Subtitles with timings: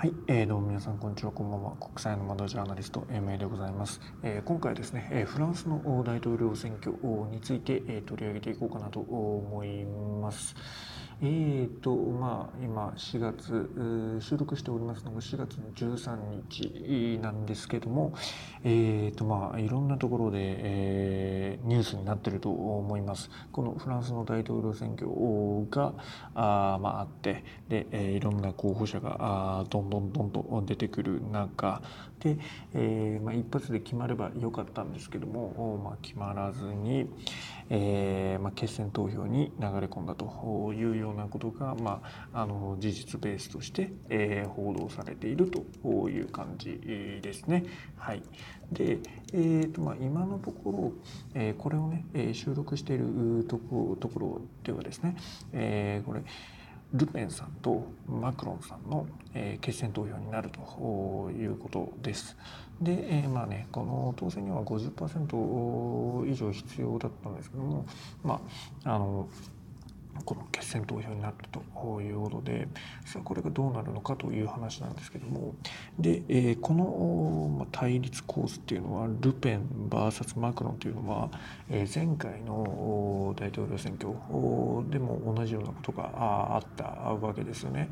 [0.00, 1.72] はい、えー、どうも皆さんこんにちはこんばんは。
[1.72, 6.96] 国際の窓ジャーナリスト MA でございます、えー、今回ですね、えー、フランスの大統領選挙
[7.30, 10.56] について、えー、取り上げていこうかなと思います。
[11.22, 16.16] えーとまあ今4月収録しておりますのが4月の13
[16.48, 18.14] 日なんですけども
[18.64, 23.30] えーとまあいろんなところで、えー、ニュースになっていると思います。
[23.52, 25.08] このフランスの大統領選挙
[25.70, 25.92] が
[26.34, 29.16] あ,、まあ、あってで、えー、いろんな候補者が
[29.60, 31.82] あどんどんどんどん出てくる中
[32.20, 32.38] で、
[32.74, 37.08] えーまあ、一発で決まればよかったんですけども、まあ、決まらずに、
[37.70, 42.02] えーまあ、決選投票に流れ込んだというようなことが、ま
[42.32, 46.78] あ、あの事実ベースとして、えー、報道されているという感じ
[47.22, 47.64] ですね。
[47.96, 48.22] はい、
[48.72, 48.98] で、
[49.32, 50.92] えーとまあ、今のところ、
[51.34, 55.16] えー、これをね、収録しているとこところではですね、
[55.52, 56.22] えー、これ
[56.92, 62.36] ルペンさんとマクロンさんの、えー、決選投票になるということです。
[62.80, 67.86] で、えー、まあねこの当選には50%以上必要だったんですけども
[68.24, 68.40] ま
[68.84, 69.28] ああの
[70.24, 72.68] この決選投票になったということで
[73.04, 75.54] さあこれがどうなるのかという話なんですけども
[75.98, 81.30] で、えー、この対立構図っていうのはルペン VS マクロンというのは、
[81.68, 84.12] えー、前回の大統領選挙
[84.90, 87.90] でも同じようなことがあったわけですよね。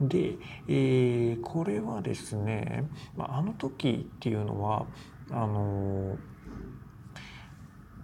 [0.00, 0.36] で、
[0.68, 2.84] えー、これはですね、
[3.16, 4.86] まあ、あの時っていうのは
[5.30, 6.18] あの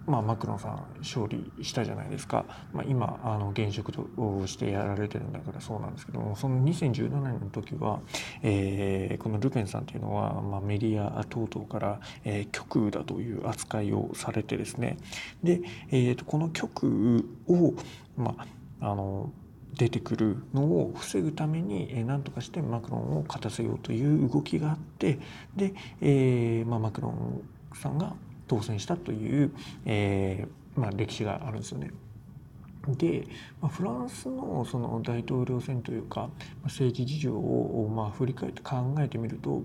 [0.07, 4.07] まあ、マクロンさん勝利したじゃないですか、まあ、今あの現職と
[4.47, 7.99] してやられてるんだからそうなんですけどもその2017年の時は、
[8.41, 14.97] えー、このルペンさんっていうのは、まあ、メディア等々から、えー、極右だという扱いをされてですね。
[15.43, 17.73] で、えーと、この極右を、
[18.17, 18.35] ま
[18.79, 19.31] あ、あの
[19.77, 25.19] 出てくるのを防ぐために、えー、何とかしてマクロンを勝たせようという動きがあって
[25.55, 27.41] で、えーまあ、マクロン
[27.73, 28.15] さんが
[28.51, 29.51] 当選したという、
[29.85, 31.91] えーまあ、歴史があるんですよね。
[32.97, 33.25] で、
[33.61, 36.29] まあ、フランスのその大統領選というか
[36.63, 39.63] 政治事情をまあ振り返って考えてみると、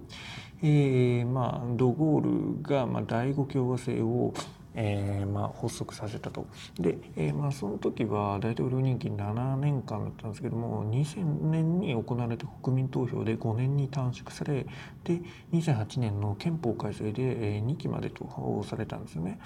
[0.62, 4.34] えー、まあド・ゴールがまあ第五共和制を
[4.76, 6.46] えーまあ、発足させたと。
[6.78, 14.66] で、えーまあ、その時は大統領任期7年間だったんですけども2000年に行われた国民投票で5年に短縮され
[15.04, 15.22] で
[15.52, 19.40] 2008年の憲法改正でえ2期までとされたんですよね。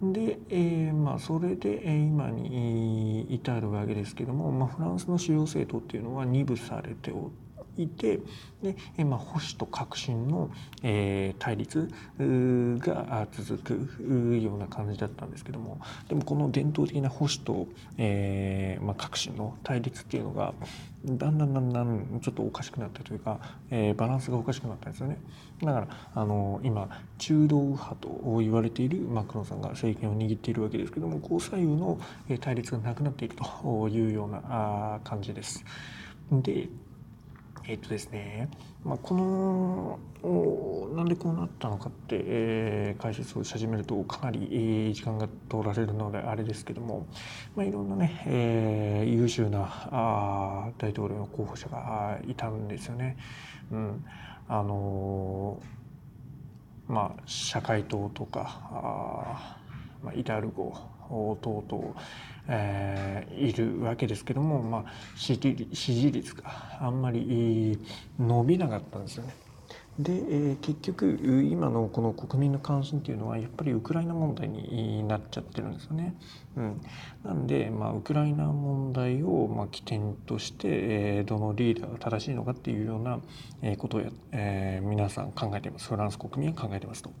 [0.00, 7.49] うん、で、えーまあ、それで今に至るわけですけども、まあ、フランスの主要政党っていうのは二分されておって。
[7.76, 8.20] いて
[8.96, 10.50] で、まあ、保守と革新の、
[10.82, 11.88] えー、対立
[12.18, 17.66] が続くような感じだったんですけどもでもこの伝統的な保守と、
[17.96, 20.52] えーまあ、革新の対立っていうのが
[21.04, 25.18] だんだんだんだんちょっとおかしくなったというか、えー、バランスがおかしくなったんですよね
[25.62, 26.88] だからあの今
[27.18, 31.98] 中道右派と言われているマクロンさんが政権を握っているわけですけどもこう左右の
[32.40, 35.64] 対立がなくなっているというような感じです。
[36.30, 36.68] で
[37.66, 38.48] えっとですね、
[38.84, 39.98] まあ、この
[40.94, 47.06] なんでこうなったのかって、えー、解説をし始めるとかなり、えー、時間が通られるのであれですけども、
[47.54, 53.16] まあ、いろんなね、えー、優秀なあ大統領の候補者がいたんですよね。
[53.70, 54.04] うん、
[54.48, 55.60] あの
[56.88, 59.58] まあ社会党とかあ、
[60.02, 60.74] まあ、イダルゴ
[61.40, 61.94] 等々
[62.52, 64.84] えー、いるわけですけども、まあ、
[65.14, 67.78] 支持率があんまり
[68.18, 69.34] 伸びなかったんですよね。
[69.98, 76.16] で、えー、結局今のこの国民の関心っていうのはやっぱりウクライナ問題になっちゃってるんですよね。
[76.56, 76.80] うん、
[77.22, 83.20] なんで、まあ、ウクライナ問題をまあ起点として、えー、どのリーダーが正しいのかっていうような
[83.76, 87.12] ことを、えー、皆さん考えていますフランス国民は考えてますと。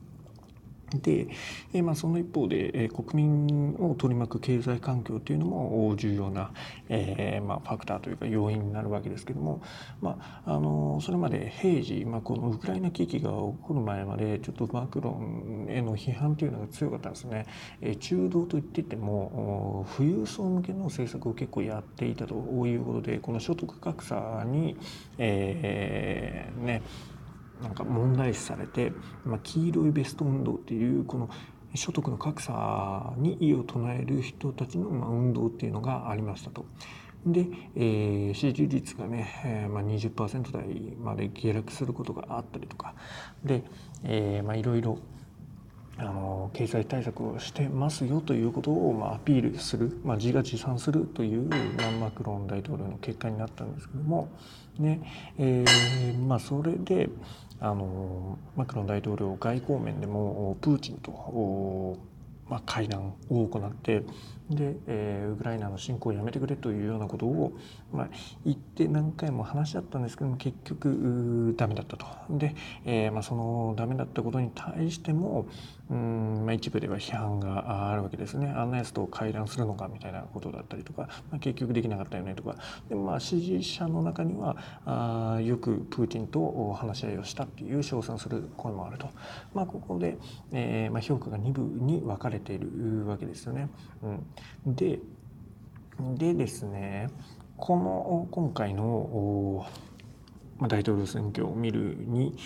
[0.98, 1.28] で、
[1.72, 6.52] えまあ、その一方で、え国民を取り巻く経済環境というのも重要な、
[6.88, 9.62] えー、まあ、ファクターというか要因になるわけですけども、
[10.00, 17.46] まあ、あのそれまで平時、まあ、このウクライナ危機が起こる前までちょっとマクロンへの批判というのが強かったんですね。
[17.80, 22.34] え中道といってても富裕層向けの政策を結構やっていたと
[22.66, 24.76] いうことでこの所得格差に、
[25.18, 26.82] えー、ね
[27.62, 28.92] なんか問題視されて、
[29.24, 31.30] まあ、黄色いベスト運動っていうこの
[31.74, 36.64] 所得の格差に異を唱える人たちのまあ運動っていうのがありましたと。
[37.26, 37.46] で、
[37.76, 42.94] えー、支持率がね、えーまあ、20%台まで下落することがあったりとか
[43.44, 43.62] で、
[44.04, 44.98] えーまあ、いろいろ
[45.98, 51.56] あの経済対策をしてますよということを、まあ、アピールする、まあ、自画自賛するという、ま
[51.88, 54.30] あ、マクロン大統領の結果になったんですけども、
[54.78, 55.02] ね
[55.36, 57.10] えーまあ、それで
[57.60, 61.98] あのマクロン大統領外交面でもプーチンと、
[62.48, 64.02] まあ、会談を行って
[64.50, 67.52] で、えー、ウクライナの侵攻をやめてくれというようなことを、
[67.92, 68.08] まあ、
[68.44, 72.06] 言って何回も話し合ったんですけども結局ダメだったと。
[72.30, 72.54] で、
[72.84, 75.46] えーまあ、そのダメだったことに対しても
[75.90, 78.48] うん、まあ、一部では批判があるわけですね。
[78.48, 82.56] あんなやつと会談するのかみたいなことだったりとか、まあ、結局できなかったよねとか
[82.88, 89.08] で、まあ、支持者の中にはあよくプーチンと話し合いをしたっていう称賛する声もあると、
[89.52, 90.16] まあ、ここで、
[90.52, 93.68] えーまあ、評価が2部に分かれているわけですよね。
[94.02, 94.26] うん
[94.66, 94.98] で
[96.16, 97.10] でですね
[97.56, 99.66] この今回の
[100.62, 102.36] 大統領選挙を見るに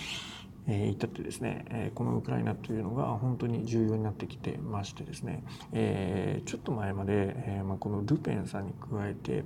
[0.67, 9.45] えー、至ってですね、え、このウクライナというのが本当に重要になってきてましてですね、え、ちょっと前まで、えま、このルペンさんに加えて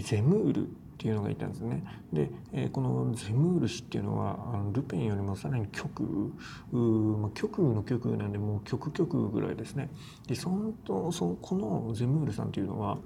[0.00, 1.84] ゼムールっていうのがいたんですね。
[2.10, 6.32] で、え、このゼムール氏っていうのはあのルペンよりもさらに極
[6.72, 9.90] 右、まあ、極右の極右なんでもう極極右ぐらいですね。
[10.26, 10.72] でその
[11.12, 12.98] そこのゼムールさんっていうのは、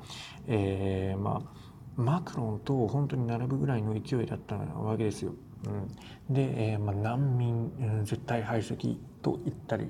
[0.46, 5.35] えー、まあマクロンと本当に並ぶぐらいの勢いだったわけですよ。
[5.66, 9.88] うん、で、えーまあ、難民、うん、絶対排斥と言ったり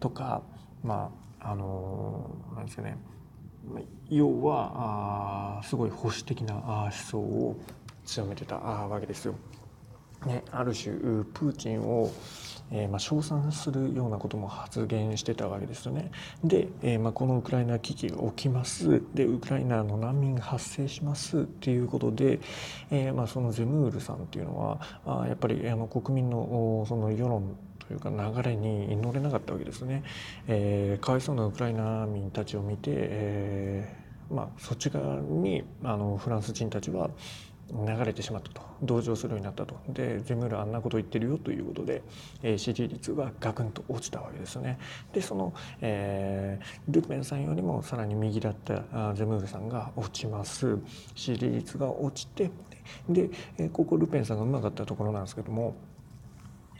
[0.00, 0.42] とか
[0.82, 1.10] ま
[1.40, 2.96] ああのー、なんですかね
[4.08, 7.56] 要はあすごい保守的な思想を
[8.04, 9.34] 強めてたわけですよ。
[10.26, 12.10] ね、ある種プーチンを
[12.72, 16.10] えー、まあ、称賛するようなことも発言してたわけですよね。
[16.42, 22.40] で、えー、まあ、このウクライナ危機が起きますでウクライナの難民が発生しますっていうことで、
[22.90, 30.02] えー、まあ、そのゼムールさんっていうのはあやっぱりあの国民のその世論というか流れに乗れなかったわけですね。
[30.46, 34.02] えー、かわいそうなウクライナ民たちを見て、えー
[34.32, 37.10] まあ、そっち側にあのフランス人たちは
[37.72, 38.62] 流れてしまったと。
[38.82, 39.76] 同情するようになったと。
[39.88, 42.02] でゼムールあんなこと言ってるよということで、
[42.42, 44.78] えー、支持率がガクンと落ちたわけですね。
[45.12, 50.78] でその、えー、ルペンさんよりもさらに右だったゼムールさんが落ちます。
[51.14, 52.50] 支持率が落ちて
[53.08, 55.74] で、え、ここルペンさんがうまかったところなんですけども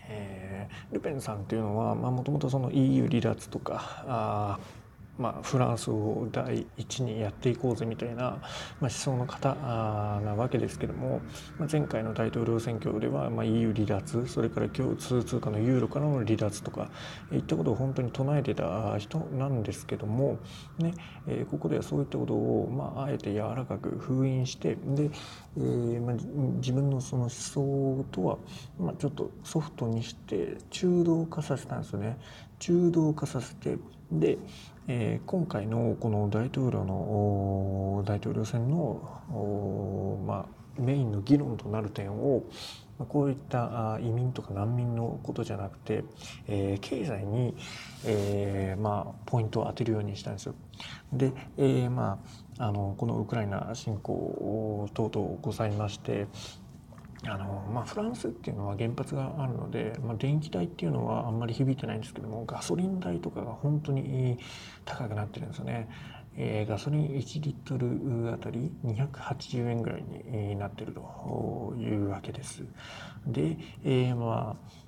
[0.09, 4.59] えー、ルペンさんっていうのはもともと EU 離脱とかあ
[5.23, 8.41] まあ、フランスを第一にやっていこうぜみたいな、まあ、
[8.81, 11.21] 思想の方なわけですけども、
[11.59, 16.91] まあ、前回の大統領選挙では、まあ、EU 離脱それから共通通貨のユーロからの離脱とか
[17.31, 20.39] いったことを本当に唱えてた人なんですけども、
[20.79, 20.93] ね
[21.29, 25.11] えー、ここではそういったことを、まあ、あえて柔らかく封印してで、
[25.57, 26.15] えーまあ、
[26.57, 28.39] 自分のその思想とは、
[28.81, 32.19] まあ、ちょっとソフトにして中道化させたんですよね。
[32.59, 33.77] 中道化させて
[34.13, 34.39] で
[34.89, 42.45] えー、今回のこの大統領の大統領選の、まあ、メインの議論となる点を
[43.09, 46.05] こういった移民とか難民のことじゃなくて、
[46.47, 47.55] えー、経済に、
[48.05, 50.55] えー、まあ、ポイントを当てるようにしたんですよ。
[51.13, 52.21] で、えー、ま
[52.59, 56.27] あ、あのこのウクライナ侵攻等々ございまして
[57.25, 64.39] あのまあ、フランスっていうのは原発があるので、まあ、電気代っていうのはあんまり響いてないんですけどもガソリン代とかが本当に
[64.85, 65.89] 高くなってるんですよね。
[66.35, 72.65] えー、ガソリン1リットルあたり280円ぐらいになってるというわけです。
[73.27, 74.82] で、えー、まあ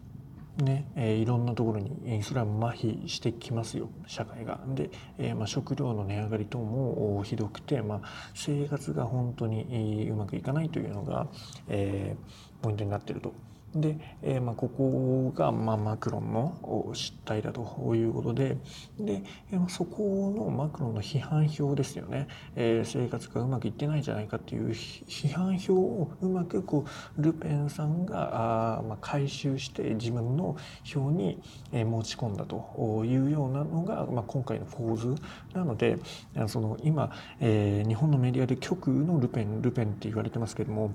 [0.59, 4.61] ねえー、いろんなところにそれは麻痺してきますよ社会が。
[4.69, 8.01] で、えーまあ、食料の値上がり等もひどくて、まあ、
[8.35, 11.27] 生活が本当にうまくいかないというのが、
[11.69, 13.33] えー、ポイントになっていると。
[13.81, 18.57] で、えーまあ、ここが、まあ、マクロンの失態だということで
[18.99, 26.85] で、えー、そこのマクロンの批判票ですよね、えー、生活がうまくいってないんじゃないかっていう批判票をうまくこ
[27.19, 31.41] うルペンさんがあ、まあ、回収して自分の票に、
[31.73, 35.15] えー、持ち込んだというようなのが、まあ、今回の構図
[35.53, 35.99] なので
[36.47, 40.93] その今、えー、日本のメディアで極右のルペンルペンって言われてますけども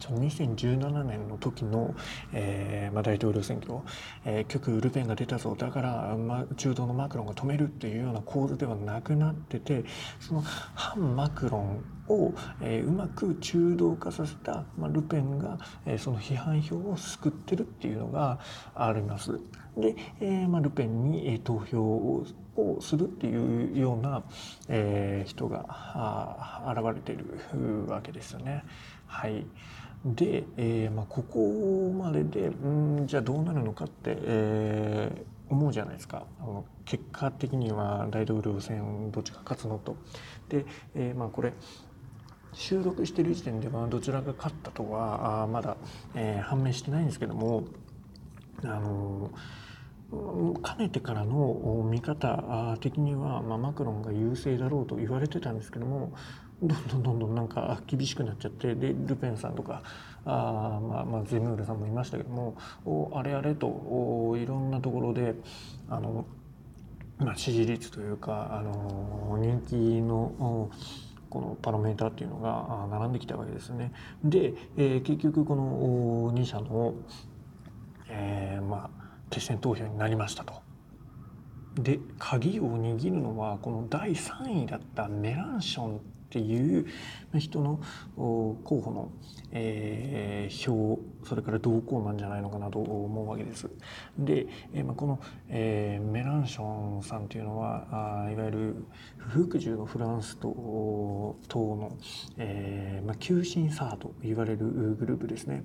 [0.00, 1.94] その2017年の時の、
[2.32, 3.78] えーまあ、大統領選挙、
[4.24, 5.54] えー、極右ルペンが出たぞ。
[5.56, 9.84] だから、まあ、中道のマクロンが止めるっていうような構図ではなくなってて
[10.20, 18.38] その反マクロンを、えー、うまく中道化させた、まあ、ルペンが、えー、その批判票を救ってるっていうのが
[18.74, 19.40] あります。
[19.76, 22.24] で、えーまあ、ルペンに、えー、投票を
[22.56, 24.22] をするっていうような、
[24.68, 28.62] えー、人があ現れているわけですよね。
[29.08, 29.44] はい、
[30.04, 39.96] で、えーまあ、ここまででうんじゃあどうなるのかって、えー思うじゃないですかあの結果的には大統領選どっちが勝つのと。
[40.48, 41.52] で、えー、まあこれ
[42.54, 45.76] 収録している時点ではどちらが勝ったとはまだ、
[46.14, 47.64] えー、判明してないんですけども
[48.62, 49.30] あの
[50.62, 56.12] かねてからの見方的には、まあ、マクロンが優勢だろうと言われてたんですけども
[56.62, 59.82] どんどんどんどんなんか厳しくなっちゃってでルペンさんとか
[60.24, 62.56] あ、まあまあ、ゼムールさんもいましたけども
[63.12, 65.34] あれあれといろんなところで
[65.88, 66.24] あの、
[67.18, 70.70] まあ、支持率というかあの人気の
[71.34, 73.92] このパラメーターっていうのが並んできたわけですね。
[74.22, 76.94] で、えー、結局この2社の、
[78.08, 80.62] えー、まあ決選投票になりましたと。
[81.74, 86.00] で鍵を握るのはこの第3位だったメランション
[86.34, 86.86] っていう
[87.38, 87.78] 人の
[88.16, 89.12] 候補の、
[89.52, 93.70] えー、票それから動向なんじゃないのかなと思うわけです。
[94.18, 98.86] で、えーまあ、この、えー、メランションさんというのはあいわゆる
[99.16, 101.96] 不服従のフランスと党の、
[102.36, 104.66] えーまあ、急進左派と言われる
[104.98, 105.64] グループですね。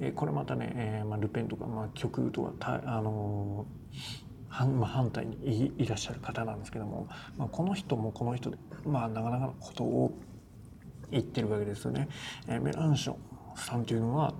[0.00, 10.18] で、これまたね、えーまあ、ルペンとか、まあ、極右とはたあのー反,、まあ、反対にいらっしゃる方なんですけども、まあ、この人もこの人で、まあ、なかなかのことを
[11.10, 12.08] 言ってるわけですよね。
[12.48, 13.16] えー、メランション
[13.56, 14.34] さんというのは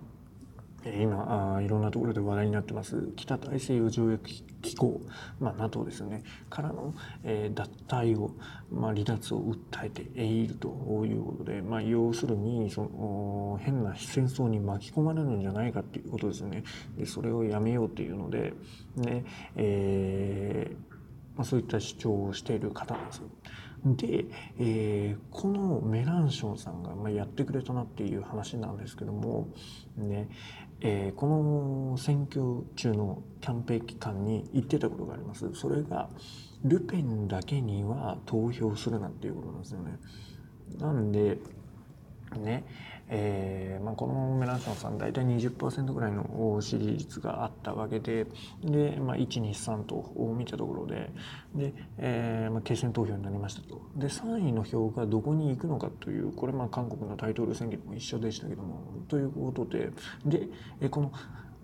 [1.00, 3.12] 今あいろんなところで話題になってます。
[3.16, 4.24] 北大西洋条約
[4.62, 5.00] 機構、
[5.40, 6.22] まあ、NATO ですよね。
[6.48, 8.30] からの、えー、脱退を、
[8.70, 10.68] まあ、離脱を訴えていると
[11.06, 16.64] いうことで、まあ、要するにその変な戦争に巻き込まれるんじゃないかっていうことですね。
[16.96, 18.54] でそれをやめようっていうので
[18.96, 19.24] ね
[19.56, 20.96] えー
[21.36, 23.28] まあ、そういった主張をしている方なんですよ。
[23.84, 24.24] で、
[24.58, 29.48] えー、このメランションさんが、まあ、やってくれたなっていう話なんですけども、
[29.96, 30.28] ね
[30.80, 35.52] えー、この選挙中のキャンペーン期間に言ってたことがあります。
[35.54, 36.10] それが
[36.64, 39.98] ルペンだけには投票するなっていうことなんですよね。
[40.78, 41.38] なんで
[42.36, 42.64] ね
[43.08, 48.26] えーまあ、このメランションさん大体20%ぐらいの支持率があったわけで
[48.64, 51.10] で、まあ、123と見たところで
[51.54, 53.80] で、えーまあ、決選投票になりましたと。
[53.94, 59.90] で3位の票がどこに行くのかというこれまあ韓国の大統領選挙も一緒でしたけどもということで
[60.80, 61.12] でこの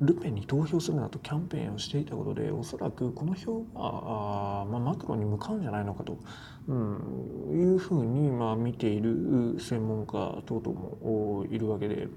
[0.03, 6.19] ルペンに投票するなとキャンペーンをしていたことでおそらくこの票があ、まあ、マクロンに向かうんじゃないのかと、
[6.67, 10.13] うん、いうふうに、まあ、見ている専門家
[10.47, 12.09] 等々もいるわけで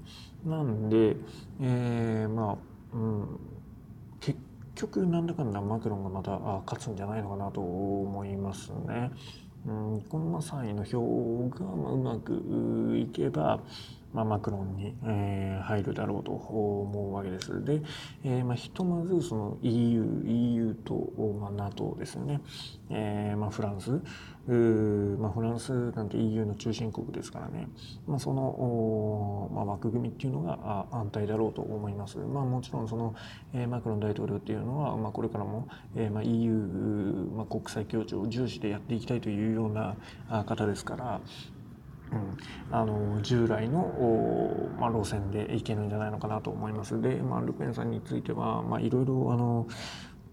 [0.44, 1.16] なんで、
[1.60, 2.56] えー、まあ、
[2.94, 3.40] うん、
[4.20, 4.38] 結
[4.74, 9.10] 局なんだかんだマクロンがまた勝つんじゃないのかなと思いますね。
[9.66, 11.00] うん、この3位の票
[11.48, 13.60] がうまくいけば、
[14.16, 17.62] まあ、マクロンに、えー、入るだろうと思うわけです。
[17.62, 17.82] で、
[18.24, 22.40] えーまあ、ひとまずその EU、EU と、まあ、NATO ですね。
[22.88, 27.68] えーまあ、フランス、まあ、フランスなんて EU の中心国ですからね、
[28.06, 32.16] まあ、その、まあ、枠組みっていうのが安泰だろうと思います。
[32.16, 33.14] まあ、もちろんその、
[33.52, 36.52] えー、マクロン大統領っていうのは、まあ、これからも、えーまあ、EU、
[37.36, 39.94] まあ、国際協調を重視でやっていきたいというような
[40.46, 41.20] 方ですから、
[42.12, 47.00] うん、あの従来の、まあ、路線でいけるんじゃないのかなと思います。
[47.00, 49.66] で、まあ、ルペンさんについては、まあ、いろいろあの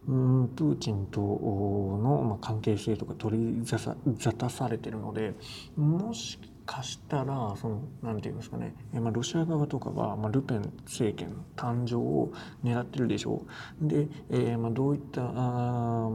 [0.08, 5.34] うんプーチンとの、関係性とか取り沙汰されてるので
[5.77, 12.32] もしかしたらそのなんて言いますかね、まあ、ロシア側とかは、まあ、ルペン政権誕生を
[12.63, 13.46] 狙ってるでしょ
[13.82, 13.88] う。
[13.88, 16.10] で、えまあ、どういったあ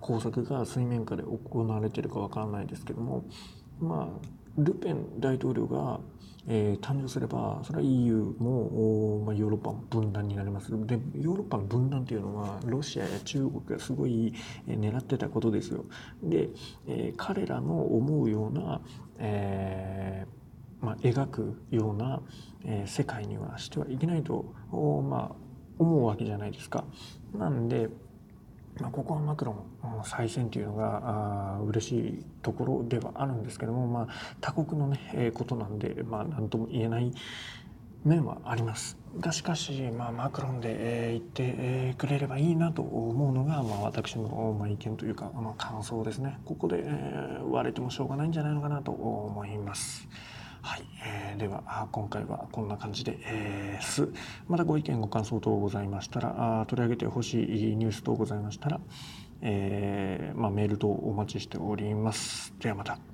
[0.00, 3.24] 工作が水面下で行われてるかわからないですけども
[3.80, 6.00] まあルペン大統領が、
[6.46, 10.70] えー、誕生すればそれは EU も、まあ、ヨーロッパも分断になります。
[10.70, 14.34] でヨーロッパの分断というのはロシアや中国がすごい、
[14.66, 15.84] えー、狙ってたことですよ。
[16.22, 16.48] で、
[16.86, 18.80] えー、彼らの思うような、
[19.18, 22.20] えーまあ、描くような、
[22.64, 25.36] えー、世界にはしてはいけないと、まあ、
[25.78, 26.84] 思うわけじゃないですか。
[27.34, 27.88] なんで
[28.80, 34.08] まあ、ここはマクロン再選というのがあ嬉しいところではあるんですけども、まあ、
[34.40, 37.12] 他国のね、えー、ことなんで、まあ、何とも言えない
[38.04, 38.96] 面はあります。
[39.20, 46.38] がしかし、まあ、マクロンで、えー、言って、えー、くれればいいなと思うのが、まあ、私の、まあ、意見というか、まあ、感想ですね。
[46.44, 50.08] ここで、えー、割れてもしょうがないんじゃないのかなと思います。
[50.62, 54.08] はい、えー、では今回はこんな感じで、えー、す。
[54.48, 58.80] またご意見ご感想等ございましたらあ取り上げてほしいニュース等ございましたら、
[59.40, 62.54] えーまあ、メール等お待ちしております。
[62.60, 63.11] ではまた。